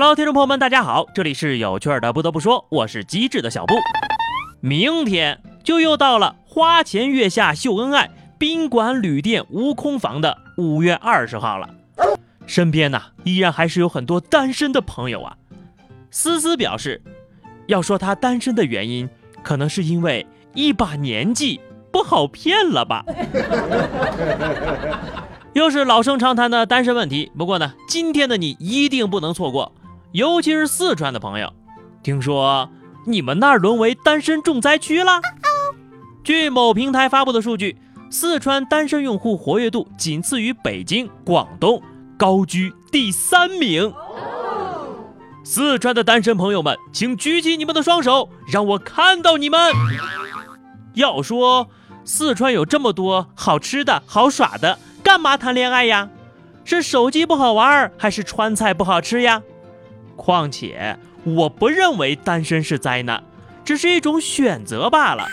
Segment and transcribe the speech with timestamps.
[0.00, 2.12] Hello，听众朋友们，大家好，这里是有趣的。
[2.12, 3.74] 不得不说，我是机智的小布。
[4.60, 8.08] 明天就又到了花前月下秀恩爱，
[8.38, 11.68] 宾馆旅店无空房的五月二十号了。
[12.46, 15.36] 身边呢，依然还是有很多单身的朋友啊。
[16.12, 17.02] 思思表示，
[17.66, 19.10] 要说他单身的原因，
[19.42, 23.04] 可能是因为一把年纪不好骗了吧。
[25.54, 29.72] 又是老生常谈的单身问题，不过呢，今天的你一定不能错过，
[30.12, 31.52] 尤其是四川的朋友，
[32.02, 32.68] 听说
[33.06, 35.20] 你们那儿沦为单身重灾区了。
[36.24, 37.76] 据某平台发布的数据，
[38.10, 41.82] 四川单身用户活跃度仅次于北京、广东，
[42.16, 43.92] 高居第三名。
[45.44, 49.60] 四川的单身朋友们，请举起你们的双手，让我看到你们。
[50.94, 51.68] 要说
[52.04, 54.78] 四川有这么多好吃的好耍的。
[55.02, 56.08] 干嘛谈恋爱呀？
[56.64, 59.42] 是手机不好玩，还是川菜不好吃呀？
[60.18, 63.22] 况且我不认为单身是灾难，
[63.64, 65.26] 只是一种选择罢了。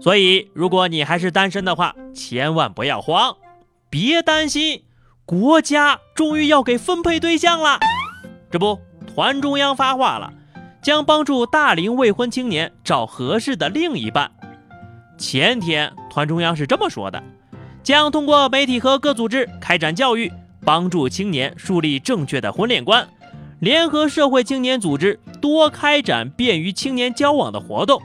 [0.00, 3.36] 所以，如果你还是单身的话，千万不要慌，
[3.90, 4.84] 别担心，
[5.26, 7.80] 国家终于要给分配对象了。
[8.50, 10.32] 这不，团中央发话了，
[10.80, 14.30] 将帮助大龄未婚青年找合适的另一半。
[15.18, 17.22] 前天，团中央是这么说的：
[17.82, 20.32] 将通过媒体和各组织开展教育，
[20.64, 23.04] 帮助青年树立正确的婚恋观；
[23.60, 28.02] 联合社会青年组织多开展便于青年交往的活动，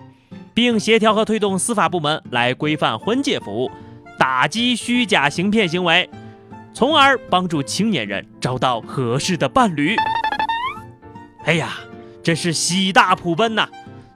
[0.54, 3.72] 并协调和推动司法部门来规范婚介服务，
[4.18, 6.10] 打击虚假行骗行为，
[6.74, 9.96] 从而帮助青年人找到合适的伴侣。
[11.46, 11.74] 哎呀，
[12.24, 13.68] 真是喜大普奔呐！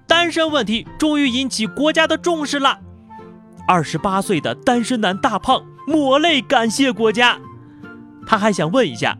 [0.07, 2.79] 单身问题终于引起国家的重视了。
[3.67, 7.37] 二十八岁的单身男大胖抹泪感谢国家，
[8.27, 9.17] 他还想问一下，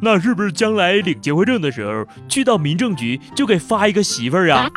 [0.00, 4.68] 那是不是将来领结婚证的时候，去到民政局就给发一个媳妇儿啊？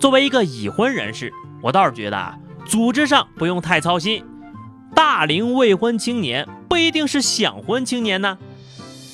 [0.00, 4.24] 作为一个已婚人士，我倒是觉得啊，组织上不用太操心。
[4.94, 8.38] 大龄未婚青年不一定是想婚青年呢。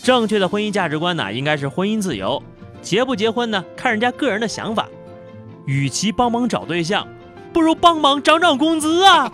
[0.03, 2.43] 正确的婚姻价值观呢，应该是婚姻自由，
[2.83, 4.87] 结不结婚呢，看人家个人的想法。
[5.65, 7.09] 与其帮忙找对象。
[7.51, 9.33] 不如帮忙涨涨工资啊！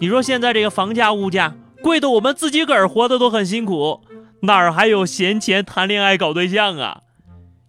[0.00, 4.00] 你说现在这个房价物价贵的，我们自己个儿活的都很辛苦，
[4.42, 7.02] 哪儿还有闲钱谈恋爱搞对象啊？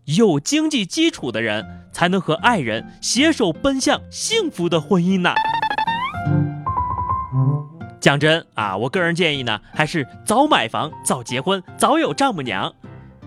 [0.06, 5.34] 有经济基础的人才能和爱人携手奔向幸福的婚姻呢。
[8.00, 12.74] 讲真啊，我个人建议呢，还是早买房、早结婚、早有丈母娘，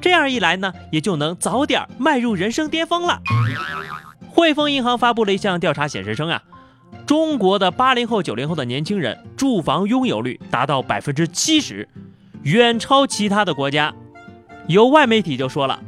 [0.01, 3.21] 这样一来呢，也就能早点迈入人生巅峰了。
[4.31, 6.43] 汇丰银行发布了一项调查，显示称啊，
[7.07, 11.89] 中国的八零后、九零后的年轻人住房拥有率达到百分之七十，
[12.43, 13.95] 远超其他的国家。
[14.67, 15.79] 有外媒体就说了，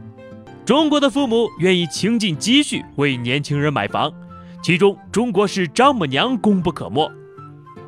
[0.64, 4.12] 中国的父母愿意倾尽积蓄为年轻人买房，
[4.62, 7.10] 其中中国式丈母娘功不可没。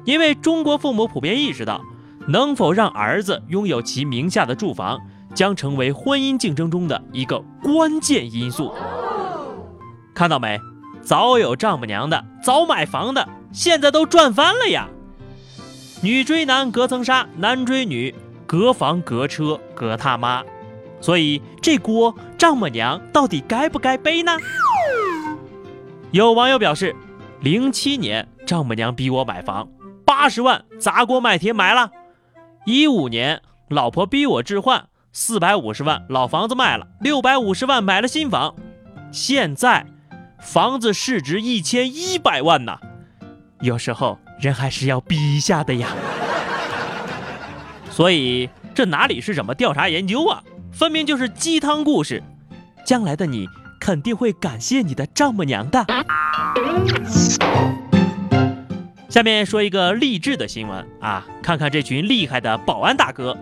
[0.05, 1.83] 因为中国父母普遍意识到，
[2.27, 4.99] 能否让儿子拥有其名下的住房，
[5.35, 8.73] 将成为婚姻竞争中的一个关键因素。
[10.15, 10.59] 看到没？
[11.09, 14.91] 早有丈母娘的，早买房的，现在都赚翻了呀！
[16.03, 18.15] 女追男隔层纱，男追女
[18.47, 20.45] 隔房隔车隔他妈。
[21.01, 24.37] 所以这锅丈母娘到底该不该背呢？
[26.11, 26.95] 有网友表示，
[27.41, 29.67] 零七年丈母娘逼我买房，
[30.05, 31.89] 八十万砸锅卖铁买了；
[32.67, 38.55] 一五年老婆逼我置换，四百五十万老房子卖了，六百五十万买了新房。
[39.11, 39.87] 现在。
[40.41, 42.79] 房子市值一千一百万呐，
[43.61, 45.89] 有时候人还是要比一下的呀。
[47.91, 52.23] 所以这哪里是什么调查研究啊，分明就是鸡汤故事。
[52.87, 53.47] 将来的你
[53.81, 55.85] 肯定会感谢你的丈母娘的。
[59.09, 63.37] 下面说一个励志的新闻啊，看看这群厉害的保安大哥。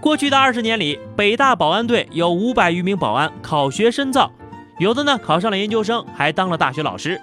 [0.00, 4.30] 过去的二十年里，北大保安队有五百余名保安考学深造。
[4.78, 7.20] 有的呢考上了研究生，还当了大学老师。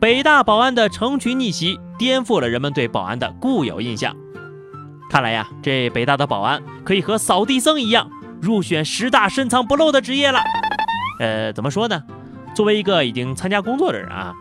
[0.00, 4.16] 北大保安的成群逆袭，颠覆了人们对保安的固有印象。
[5.08, 10.40] 看来呀，这北大的保安可以和扫地僧一样，入选十大深藏不露的职业了。
[11.20, 12.02] 呃，怎么说呢？
[12.54, 14.34] 作为一个已经参加工作的人啊，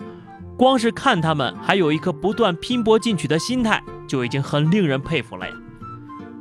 [0.57, 5.53] 光是看他们还有一颗不断拼搏进取的心态，就已经很令人佩服了呀。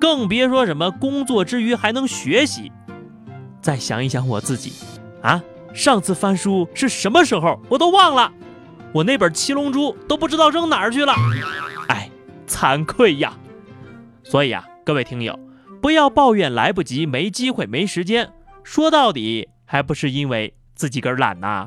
[0.00, 2.72] 更别说什么工作之余还能学习。
[3.60, 4.72] 再想一想我自己，
[5.20, 5.42] 啊。
[5.72, 7.60] 上次翻书是什么时候？
[7.68, 8.32] 我都忘了，
[8.92, 11.14] 我那本《七龙珠》都不知道扔哪儿去了，
[11.88, 12.10] 哎，
[12.46, 13.32] 惭愧呀！
[14.24, 15.04] 所以啊，各位。
[15.04, 15.38] 听友，
[15.80, 18.30] 不要抱怨来不及、没机会、没时间，
[18.62, 21.66] 说到底还不是因为自己个儿懒呐。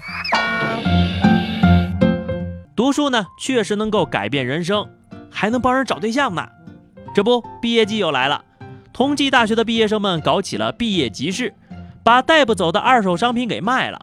[2.76, 4.90] 读书呢，确实能够改变人生，
[5.32, 6.48] 还能帮人找对象呢。
[7.16, 8.44] 这不，毕业季又来了，
[8.92, 11.54] 同济大学的毕业生们搞起了毕业集市，
[12.04, 14.00] 把带不走的二手商品给卖了。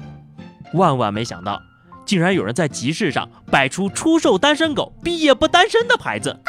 [0.75, 1.61] 万万没想到，
[2.07, 6.41] 竟然有人在集市上摆出“出售单身狗，毕业不单身”的牌子。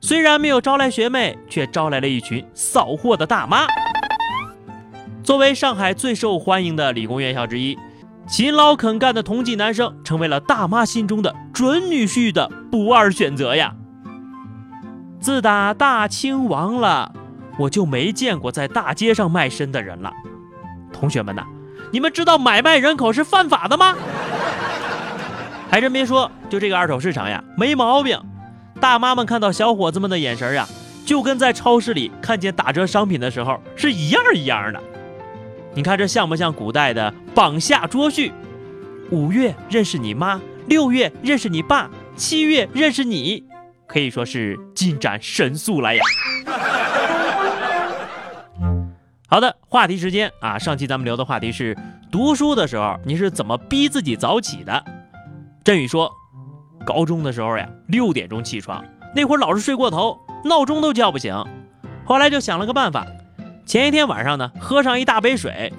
[0.00, 3.66] 虽然没有招来学妹，却招来了一群扫货的大妈。
[5.22, 7.76] 作为上海最受欢迎的理工院校之一，
[8.26, 13.74] 勤劳肯干的同济男生成为了大妈心中的准女婿的不二选择呀。
[15.20, 17.12] 自打大清亡了，
[17.58, 20.12] 我就没见过在大街上卖身的人了。
[20.98, 21.44] 同学们呐，
[21.92, 23.94] 你们知道买卖人口是犯法的吗？
[25.70, 28.18] 还真别说，就这个二手市场呀，没毛病。
[28.80, 30.66] 大妈们看到小伙子们的眼神呀，
[31.04, 34.80] 就跟在超市里看见打折商品的时候是一样一样的。
[35.74, 38.32] 你看这像不像古代的绑下捉婿？
[39.10, 43.44] 五月认识你妈，六月认识你爸，七月认识你。
[43.86, 46.02] 可以说是进展神速了呀！
[49.30, 51.76] 好的，话题时间啊，上期咱们聊的话题是
[52.10, 54.82] 读书的时候你是怎么逼自己早起的？
[55.62, 56.10] 振宇说，
[56.86, 58.82] 高中的时候呀，六点钟起床，
[59.14, 61.44] 那会儿老是睡过头，闹钟都叫不醒。
[62.06, 63.06] 后来就想了个办法，
[63.66, 65.74] 前一天晚上呢，喝上一大杯水，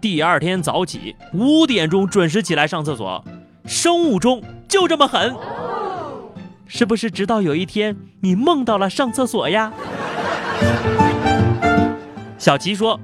[0.00, 3.22] 第二天早起五点钟准时起来上厕所，
[3.66, 5.36] 生物钟就这么狠。
[6.66, 9.70] 是不是直到有一天你梦到了上厕所呀？
[12.46, 13.00] 小齐说：“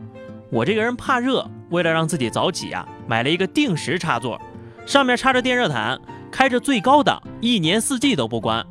[0.52, 4.40] 我这个人怕热，为了让自己早起啊，买了一个定时插座，
[4.86, 6.00] 上面插着电热毯，
[6.30, 8.64] 开着最高档，一年四季都不关。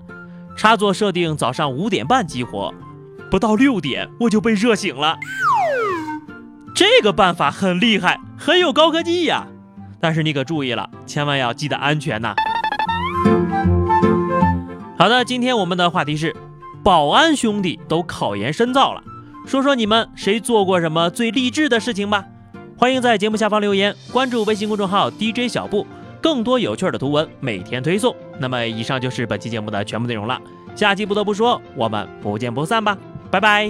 [0.56, 2.73] 插座设定早上五点半激活，
[3.29, 5.18] 不到六点我就被热醒了。
[6.74, 9.45] 这个办法很厉害，很有高科技呀！
[10.00, 12.33] 但是你可注意了，千万要记得安全呐。”
[14.97, 16.33] 好的，今天我们的话题是，
[16.81, 19.03] 保安兄弟都考研深造了，
[19.45, 22.23] 说说你们谁做过什么最励志的事情吧。
[22.77, 25.85] 欢迎在节目下方留言，关注微信公众号 DJ 小布，
[26.21, 28.15] 更多有趣的图文每天推送。
[28.39, 30.39] 那么以上就是本期节目的全部内容了，
[30.75, 32.97] 下期不得不说，我们不见不散吧，
[33.29, 33.69] 拜拜。